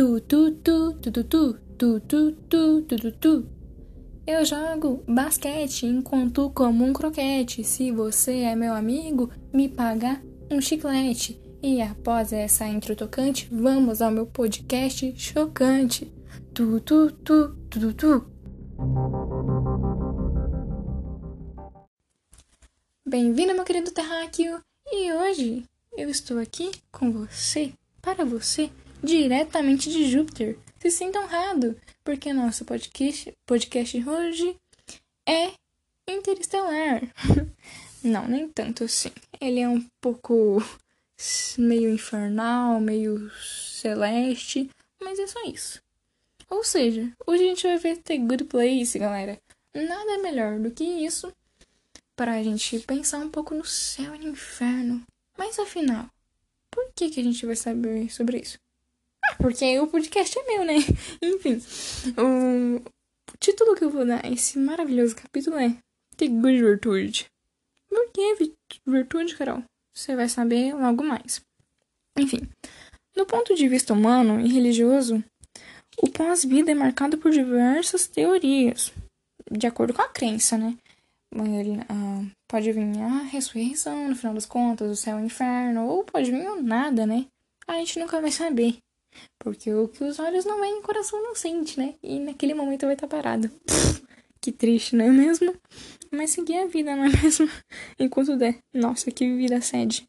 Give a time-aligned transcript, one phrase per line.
[0.00, 3.46] Tu, tu, tu, tu, tu, tu, tu, tu, tu, tu, tu, tu.
[4.26, 7.62] Eu jogo basquete enquanto como um croquete.
[7.62, 10.18] Se você é meu amigo, me paga
[10.50, 11.38] um chiclete.
[11.62, 16.10] E após essa intro tocante, vamos ao meu podcast chocante.
[16.54, 18.26] Tu, tu, tu, tu, tu, tu.
[23.06, 24.62] Bem-vindo, meu querido terráqueo.
[24.90, 25.62] E hoje
[25.94, 28.70] eu estou aqui com você, para você,
[29.02, 30.58] diretamente de Júpiter.
[30.78, 34.56] Se sinta honrado, porque nosso podcast, podcast hoje
[35.26, 35.52] é
[36.08, 37.02] interestelar.
[38.02, 39.10] Não, nem tanto assim.
[39.40, 40.62] Ele é um pouco
[41.58, 45.82] meio infernal, meio celeste, mas é só isso.
[46.48, 49.38] Ou seja, hoje a gente vai ver The Good Place, galera.
[49.74, 51.32] Nada melhor do que isso
[52.16, 55.02] para a gente pensar um pouco no céu e no inferno.
[55.38, 56.06] Mas afinal,
[56.70, 58.58] por que, que a gente vai saber sobre isso?
[59.40, 60.74] Ah, porque o podcast é meu, né?
[61.22, 61.60] Enfim,
[62.16, 62.82] o
[63.38, 65.76] título que eu vou dar a esse maravilhoso capítulo é
[66.20, 67.26] Good Virtude.
[67.88, 68.52] Por que
[68.86, 69.62] virtude, Carol?
[69.94, 71.40] Você vai saber logo mais.
[72.18, 72.40] Enfim,
[73.16, 75.24] do ponto de vista humano e religioso,
[76.02, 78.92] o pós-vida é marcado por diversas teorias,
[79.50, 80.76] de acordo com a crença, né?
[81.32, 85.86] Ele, uh, pode vir a ressurreição, no final das contas, o céu e o inferno,
[85.86, 87.26] ou pode vir o nada, né?
[87.66, 88.78] A gente nunca vai saber.
[89.38, 91.94] Porque o que os olhos não veem, o coração não sente, né?
[92.02, 93.50] E naquele momento vai estar parado.
[94.40, 95.54] que triste, não é mesmo?
[96.10, 97.48] Mas seguir a vida, não é mesmo?
[97.98, 98.58] Enquanto der.
[98.72, 100.06] Nossa, que vida sede.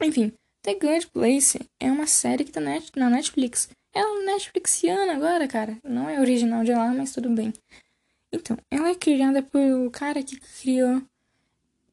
[0.00, 0.32] Enfim,
[0.62, 3.68] The Good Place é uma série que tá na Netflix.
[3.94, 5.78] É Netflixiana agora, cara.
[5.84, 7.52] Não é original de lá, mas tudo bem.
[8.32, 11.00] Então, ela é criada pelo cara que criou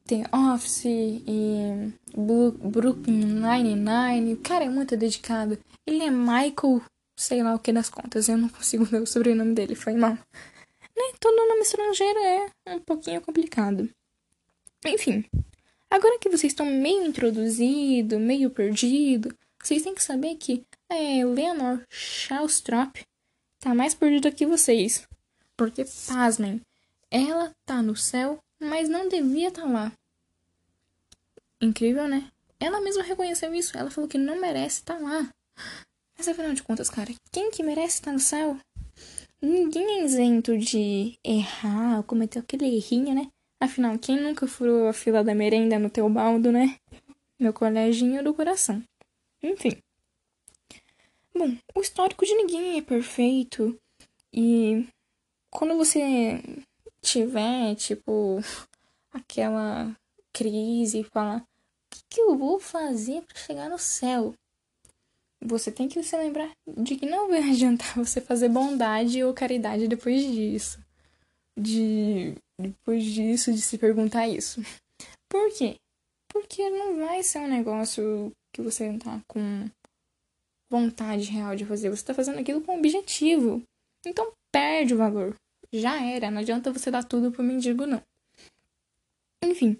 [0.06, 4.34] The Office e Brooklyn Nine-Nine.
[4.34, 5.56] O cara é muito dedicado.
[5.86, 6.82] Ele é Michael,
[7.16, 8.28] sei lá o que das contas.
[8.28, 10.12] Eu não consigo ver o sobrenome dele, foi mal.
[10.12, 11.12] Né?
[11.20, 12.18] Todo nome estrangeiro
[12.66, 13.88] é um pouquinho complicado.
[14.84, 15.24] Enfim,
[15.90, 21.84] agora que vocês estão meio introduzido, meio perdido, vocês têm que saber que é, Leonor
[21.88, 23.04] Shawstrop
[23.60, 25.06] tá mais perdida que vocês.
[25.56, 26.60] Porque, pasmem,
[27.10, 29.92] ela tá no céu, mas não devia estar tá lá.
[31.60, 32.28] Incrível, né?
[32.58, 33.78] Ela mesma reconheceu isso.
[33.78, 35.32] Ela falou que não merece estar tá lá.
[36.16, 38.56] Mas afinal de contas, cara, quem que merece estar no céu?
[39.40, 43.28] Ninguém é isento de errar, cometer aquele errinho, né?
[43.58, 46.76] Afinal, quem nunca furou a fila da merenda no teu baldo, né?
[47.38, 48.82] Meu coleginho do coração.
[49.42, 49.76] Enfim.
[51.34, 53.76] Bom, o histórico de ninguém é perfeito.
[54.32, 54.86] E
[55.50, 56.40] quando você
[57.00, 58.38] tiver, tipo,
[59.12, 59.94] aquela
[60.32, 61.46] crise e falar: o
[61.90, 64.34] que, que eu vou fazer para chegar no céu?
[65.44, 69.88] Você tem que se lembrar de que não vai adiantar você fazer bondade ou caridade
[69.88, 70.78] depois disso.
[71.58, 74.62] De depois disso, de se perguntar isso.
[75.28, 75.76] Por quê?
[76.28, 79.68] Porque não vai ser um negócio que você não tá com
[80.70, 81.90] vontade real de fazer.
[81.90, 83.62] Você tá fazendo aquilo com objetivo.
[84.06, 85.36] Então perde o valor
[85.72, 86.30] já era.
[86.30, 88.02] Não adianta você dar tudo pro mendigo, não.
[89.42, 89.78] Enfim,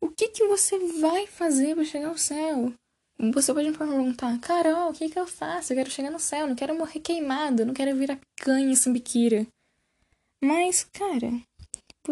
[0.00, 2.72] o que que você vai fazer para chegar ao céu?
[3.18, 5.72] Você pode me perguntar, Carol, o que que eu faço?
[5.72, 9.46] Eu quero chegar no céu, não quero morrer queimado, não quero virar picanha sambiquira.
[10.42, 11.30] Mas, cara,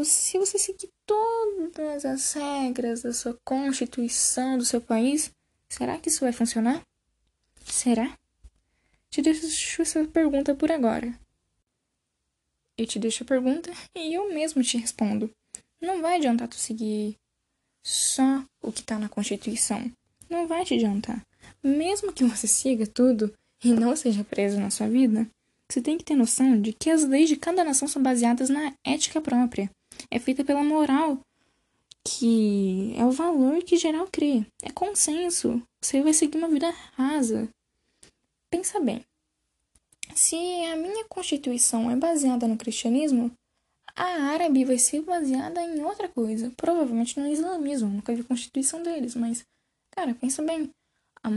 [0.05, 5.31] se você seguir todas as regras da sua constituição do seu país,
[5.69, 6.81] será que isso vai funcionar?
[7.65, 8.17] Será?
[9.11, 11.13] Te deixo essa pergunta por agora.
[12.79, 15.31] Eu te deixo a pergunta e eu mesmo te respondo.
[15.81, 17.17] Não vai adiantar tu seguir
[17.85, 19.93] só o que tá na Constituição.
[20.33, 21.23] Não vai te adiantar.
[21.63, 23.31] Mesmo que você siga tudo
[23.63, 25.29] e não seja preso na sua vida,
[25.69, 28.73] você tem que ter noção de que as leis de cada nação são baseadas na
[28.83, 29.71] ética própria.
[30.11, 31.21] É feita pela moral,
[32.03, 34.43] que é o valor que geral crê.
[34.63, 35.63] É consenso.
[35.83, 37.47] Você vai seguir uma vida rasa.
[38.49, 39.05] Pensa bem.
[40.15, 40.35] Se
[40.73, 43.31] a minha constituição é baseada no cristianismo,
[43.95, 46.51] a árabe vai ser baseada em outra coisa.
[46.57, 47.91] Provavelmente no islamismo.
[47.91, 49.45] Nunca vi a constituição deles, mas,
[49.93, 50.71] cara, pensa bem.
[51.23, 51.29] A,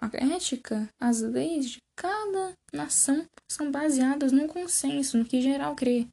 [0.00, 6.06] a ética, as leis de cada nação são baseadas no consenso, no que geral crê.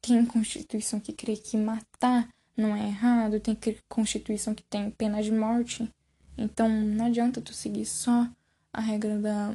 [0.00, 3.56] Tem constituição que crê que matar não é errado, tem
[3.88, 5.88] constituição que tem pena de morte.
[6.36, 8.28] Então não adianta tu seguir só
[8.72, 9.52] a regra da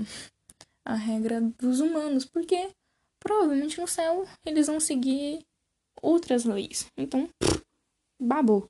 [0.85, 2.69] a regra dos humanos, porque
[3.19, 5.45] provavelmente no céu eles vão seguir
[6.01, 6.87] outras leis.
[6.97, 7.29] Então,
[8.19, 8.69] babou.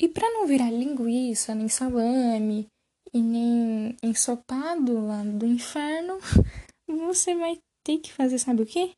[0.00, 2.68] E para não virar linguiça, nem salame
[3.12, 6.18] e nem ensopado lá do inferno,
[6.86, 8.92] você vai ter que fazer, sabe o quê?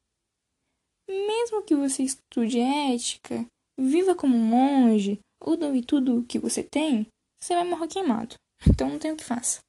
[1.08, 3.46] Mesmo que você estude ética,
[3.78, 7.06] viva como um monge, ou doe tudo o que você tem,
[7.42, 8.36] você vai morrer queimado.
[8.68, 9.60] Então não tem o que faça.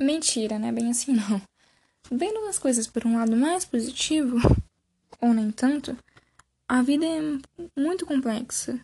[0.00, 0.72] Mentira, né?
[0.72, 1.42] Bem assim não.
[2.10, 4.36] Vendo as coisas por um lado mais positivo,
[5.20, 5.96] ou nem tanto,
[6.66, 7.20] a vida é
[7.78, 8.80] muito complexa.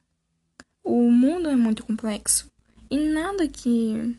[0.84, 2.52] O mundo é muito complexo.
[2.90, 4.14] E nada que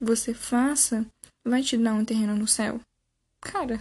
[0.00, 1.04] você faça
[1.44, 2.80] vai te dar um terreno no céu.
[3.40, 3.80] Cara,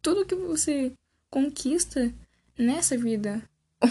[0.00, 0.92] tudo que você
[1.28, 2.14] conquista
[2.56, 3.42] nessa vida,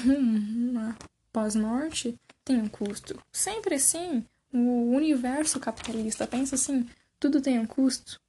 [0.05, 0.97] uma
[1.33, 3.21] pós-morte, tem um custo.
[3.31, 6.87] Sempre assim, o universo capitalista pensa assim,
[7.19, 8.19] tudo tem um custo.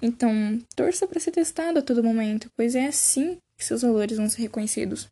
[0.00, 4.28] Então, torça para ser testado a todo momento, pois é assim que seus valores vão
[4.30, 5.10] ser reconhecidos.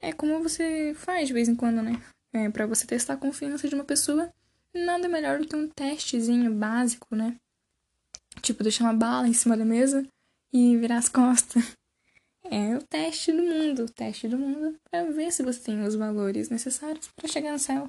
[0.00, 2.02] É como você faz de vez em quando, né?
[2.32, 4.32] É, para você testar a confiança de uma pessoa,
[4.74, 7.36] nada melhor do que um testezinho básico, né?
[8.40, 10.06] Tipo, deixar uma bala em cima da mesa
[10.52, 11.62] e virar as costas.
[12.44, 15.94] É o teste do mundo, o teste do mundo para ver se você tem os
[15.94, 17.88] valores necessários para chegar no céu.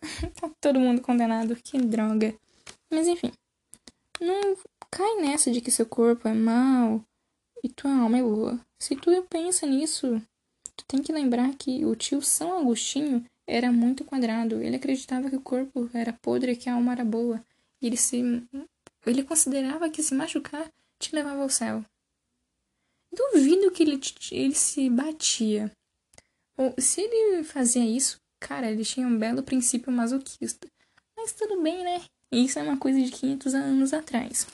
[0.40, 2.34] tá todo mundo condenado, que droga.
[2.90, 3.32] Mas enfim,
[4.20, 4.56] não
[4.90, 7.02] cai nessa de que seu corpo é mau
[7.62, 8.60] e tua alma é boa.
[8.80, 10.22] Se tu pensa nisso,
[10.76, 14.62] tu tem que lembrar que o tio São Agostinho era muito quadrado.
[14.62, 17.44] Ele acreditava que o corpo era podre e que a alma era boa.
[17.80, 18.22] E ele se
[19.04, 21.84] ele considerava que se machucar te levava ao céu.
[23.12, 24.00] Duvido que ele,
[24.30, 25.70] ele se batia.
[26.56, 30.66] Ou se ele fazia isso, cara, ele tinha um belo princípio masoquista.
[31.14, 32.02] Mas tudo bem, né?
[32.30, 34.46] Isso é uma coisa de 500 anos atrás.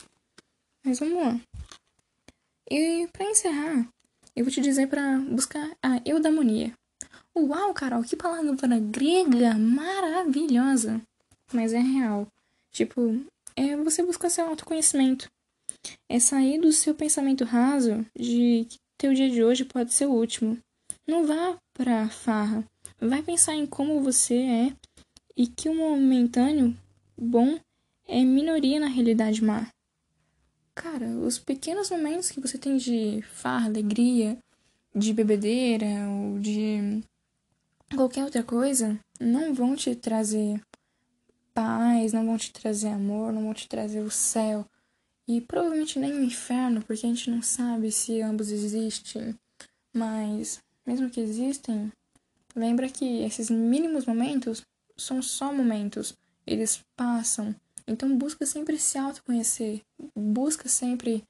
[0.84, 1.40] Mas vamos lá.
[2.68, 3.88] E para encerrar,
[4.34, 6.72] eu vou te dizer para buscar a eudamonia.
[7.46, 11.00] Uau, Carol, que palavra grega maravilhosa!
[11.52, 12.26] Mas é real.
[12.72, 13.20] Tipo,
[13.54, 15.28] é você buscar seu autoconhecimento.
[16.08, 20.12] É sair do seu pensamento raso de que teu dia de hoje pode ser o
[20.12, 20.58] último.
[21.06, 22.64] Não vá pra farra.
[23.00, 24.72] Vai pensar em como você é
[25.36, 26.76] e que o momentâneo
[27.16, 27.58] bom
[28.06, 29.68] é minoria na realidade má.
[30.74, 34.36] Cara, os pequenos momentos que você tem de farra, alegria,
[34.94, 37.02] de bebedeira ou de
[37.96, 40.60] qualquer outra coisa não vão te trazer
[41.54, 44.64] paz, não vão te trazer amor, não vão te trazer o céu.
[45.26, 49.34] E provavelmente nem o inferno, porque a gente não sabe se ambos existem.
[49.92, 51.92] Mas, mesmo que existem,
[52.54, 54.62] lembra que esses mínimos momentos
[54.96, 56.16] são só momentos.
[56.46, 57.54] Eles passam.
[57.86, 59.80] Então busca sempre se autoconhecer.
[60.14, 61.24] Busca sempre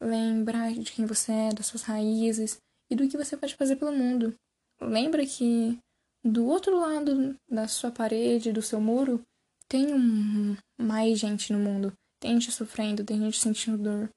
[0.00, 2.58] lembrar de quem você é, das suas raízes
[2.90, 4.34] e do que você pode fazer pelo mundo.
[4.80, 5.78] Lembra que
[6.24, 9.22] do outro lado da sua parede, do seu muro,
[9.68, 11.92] tem um, mais gente no mundo.
[12.20, 14.10] Tem gente sofrendo, tem gente sentindo dor.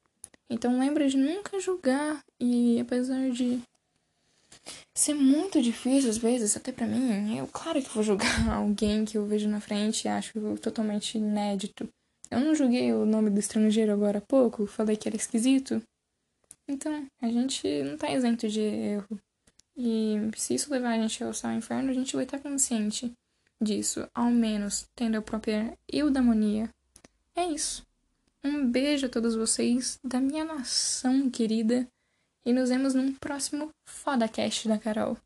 [0.50, 3.62] Então lembra de nunca julgar e apesar de
[4.94, 9.18] ser muito difícil às vezes, até para mim, eu claro que vou julgar alguém que
[9.18, 11.88] eu vejo na frente e acho totalmente inédito.
[12.30, 15.82] Eu não julguei o nome do estrangeiro agora há pouco, falei que era esquisito.
[16.68, 19.20] Então, a gente não tá isento de erro.
[19.84, 22.38] E se isso levar a gente ao céu e ao inferno, a gente vai estar
[22.38, 23.12] consciente
[23.60, 26.70] disso, ao menos tendo a própria eudamonia.
[27.36, 27.84] É isso.
[28.44, 31.88] Um beijo a todos vocês da minha nação querida
[32.46, 35.18] e nos vemos num próximo FodaCast da Carol.